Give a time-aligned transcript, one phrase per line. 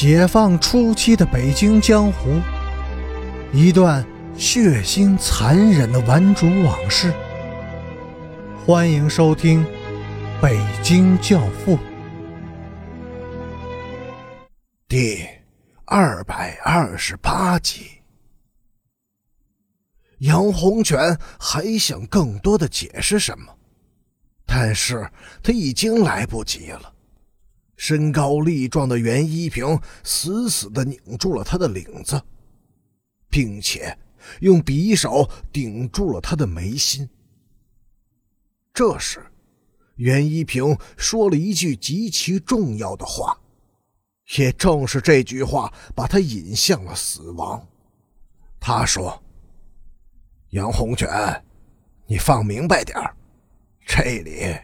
[0.00, 2.40] 解放初期的北京江湖，
[3.52, 7.12] 一段血腥残忍的顽主往事。
[8.64, 9.66] 欢迎收听
[10.40, 11.76] 《北京教父》
[14.86, 15.26] 第
[15.84, 18.00] 二百二十八集。
[20.18, 23.52] 杨洪全还想更多的解释什么，
[24.46, 25.10] 但是
[25.42, 26.92] 他已经来不及了。
[27.78, 32.20] 身高力壮的袁一平死死的拧住了他的领子，
[33.30, 33.96] 并且
[34.40, 37.08] 用匕首顶住了他的眉心。
[38.74, 39.24] 这时，
[39.94, 43.38] 袁一平说了一句极其重要的话，
[44.36, 47.64] 也正是这句话把他引向了死亡。
[48.58, 49.22] 他说
[50.50, 51.08] ：“杨洪全，
[52.08, 52.98] 你放明白点
[53.86, 54.56] 这里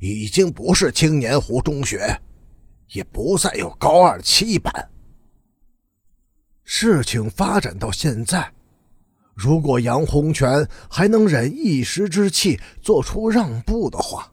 [0.00, 2.20] 已经不是青年湖中学。”
[2.92, 4.72] 也不再有高二七班。
[6.64, 8.52] 事情发展到现在，
[9.34, 14.30] 如果杨洪全还能忍一时之气做出让步的话，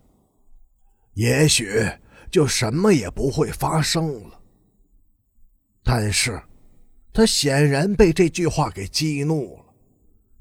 [1.14, 1.90] 也许
[2.30, 4.42] 就什么也不会发生了。
[5.82, 6.42] 但是，
[7.14, 9.66] 他显然被这句话给激怒了，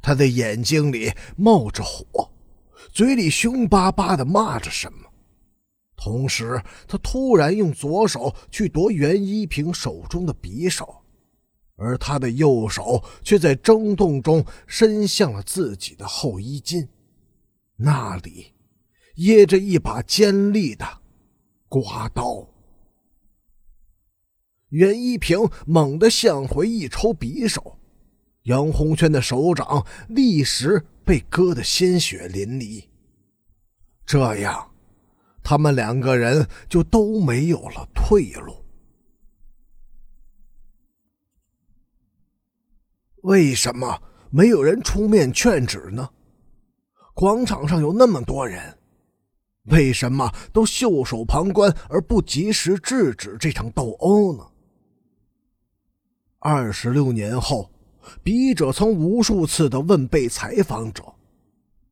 [0.03, 2.29] 他的眼睛里冒着火，
[2.91, 5.09] 嘴里凶巴巴的骂着什么。
[5.97, 11.03] 同时，他突然用左手去夺袁一平手中的匕首，
[11.77, 16.89] 而他的右手却在争动中伸向了自己的后衣襟，
[17.77, 18.53] 那里
[19.15, 20.85] 掖着一把尖利的
[21.69, 22.49] 刮刀。
[24.71, 27.79] 袁一平猛地向回一抽匕首，
[28.43, 32.85] 杨洪轩的手掌立时被割得鲜血淋漓。
[34.05, 34.74] 这样。
[35.45, 38.65] 他们两个人就都没有了退路。
[43.23, 46.11] 为什么没有人出面劝止呢？
[47.15, 48.77] 广场上有那么多人，
[49.67, 54.45] 为什么都袖手旁观而不及时制止这场斗殴呢？
[56.39, 57.71] 二十六年后，
[58.23, 61.03] 笔者曾无数次的问被采访者：“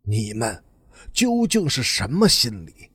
[0.04, 0.62] 你们
[1.14, 2.90] 究竟是什么心理？”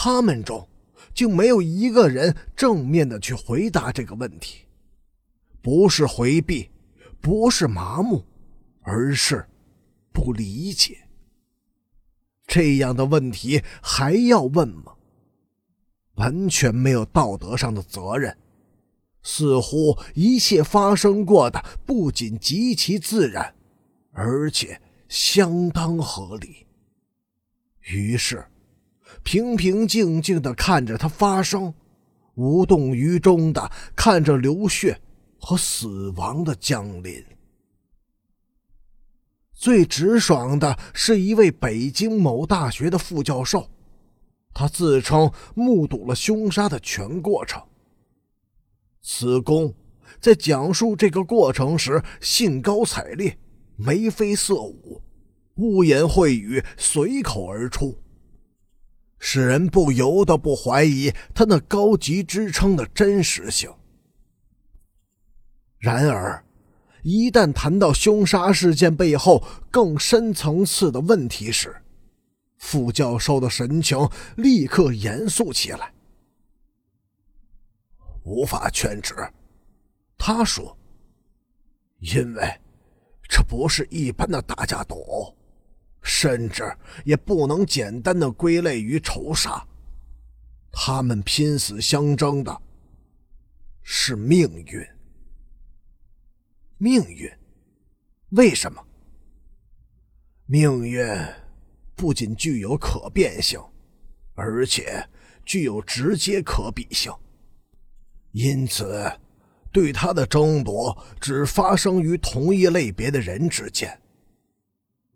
[0.00, 0.68] 他们中
[1.12, 4.64] 竟没有一个人正面的去回答这个问题，
[5.60, 6.70] 不是回避，
[7.20, 8.24] 不是麻木，
[8.82, 9.44] 而是
[10.12, 10.98] 不理解。
[12.46, 14.94] 这样的问题还要问吗？
[16.14, 18.38] 完全没有道德上的责任，
[19.24, 23.52] 似乎一切发生过的不仅极其自然，
[24.12, 26.68] 而且相当合理。
[27.80, 28.46] 于是。
[29.30, 31.74] 平平静静的看着他发生，
[32.36, 34.98] 无动于衷的看着流血
[35.38, 37.22] 和死亡的降临。
[39.52, 43.68] 最直爽的是一位北京某大学的副教授，
[44.54, 47.62] 他自称目睹了凶杀的全过程。
[49.02, 49.74] 此公
[50.18, 53.38] 在讲述这个过程时，兴高采烈，
[53.76, 55.02] 眉飞色舞，
[55.56, 57.94] 污言秽语随口而出。
[59.30, 63.70] 使人不由得不怀疑他那高级职称的真实性。
[65.76, 66.42] 然而，
[67.02, 71.76] 一旦谈到凶杀事件背后更深层次的问题时，
[72.56, 73.98] 副教授的神情
[74.38, 75.92] 立刻严肃起来。
[78.24, 79.14] 无法劝止，
[80.16, 80.74] 他说
[82.00, 82.60] ：“因为
[83.28, 85.36] 这不是一般的打架斗殴。”
[86.08, 86.64] 甚至
[87.04, 89.62] 也不能简单的归类于仇杀，
[90.72, 92.62] 他们拼死相争的
[93.82, 94.84] 是命运。
[96.78, 97.30] 命运，
[98.30, 98.82] 为什么？
[100.46, 101.06] 命运
[101.94, 103.60] 不仅具有可变性，
[104.34, 105.06] 而且
[105.44, 107.12] 具有直接可比性，
[108.32, 109.12] 因此，
[109.70, 114.00] 对他的争夺只发生于同一类别的人之间。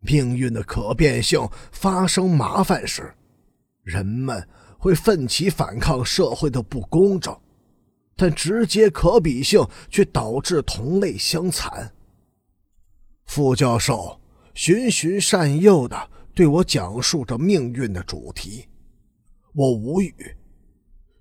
[0.03, 3.15] 命运的可变性发生麻烦时，
[3.83, 4.47] 人们
[4.79, 7.37] 会奋起反抗社会的不公正，
[8.17, 11.93] 但直接可比性却导致同类相残。
[13.27, 14.21] 副教授
[14.55, 18.67] 循循善诱的对我讲述着命运的主题，
[19.55, 20.15] 我无语。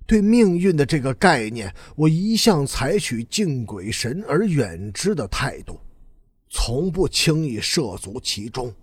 [0.07, 5.80] 对命运的这个概念，我一向采取敬鬼神而远之的态度。
[6.53, 8.75] 从不轻易涉足其中，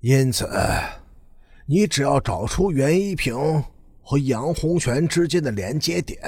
[0.00, 0.48] 因此，
[1.66, 3.36] 你只要找出袁一平
[4.00, 6.18] 和杨洪全之间的连接点，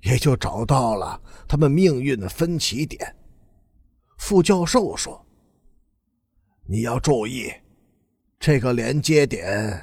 [0.00, 3.14] 也就找到了他们命运的分歧点。
[4.16, 5.22] 副教授说
[6.66, 7.52] ：“你要注意，
[8.40, 9.80] 这个连接点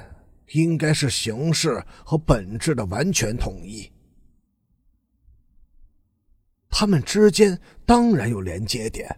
[0.48, 3.88] 应该是形式和本质的完全统一。
[6.68, 7.56] 他们之间
[7.86, 9.08] 当然有连接点。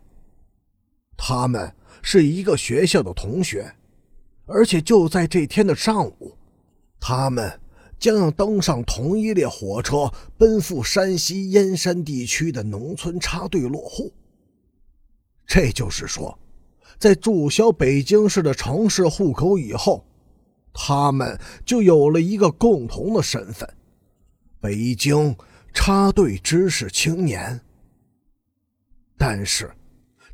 [1.18, 1.70] 他们
[2.00, 3.74] 是一个学校的同学，
[4.46, 6.34] 而且就在这天的上午，
[6.98, 7.60] 他们。”
[7.98, 14.12] 将要登上同一列火车，奔赴山西燕山地区的农村插队落户。
[15.44, 16.38] 这就是说，
[16.96, 20.06] 在注销北京市的城市户口以后，
[20.72, 21.36] 他们
[21.66, 23.68] 就有了一个共同的身份——
[24.62, 25.34] 北京
[25.74, 27.60] 插队知识青年。
[29.16, 29.68] 但是，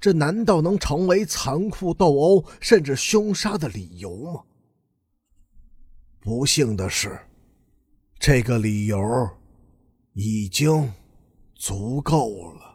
[0.04, 4.42] 这难道能成为残酷斗殴甚至凶杀的理由吗？
[6.20, 7.18] 不幸的是。
[8.18, 9.00] 这个理由
[10.12, 10.92] 已经
[11.54, 12.73] 足够了。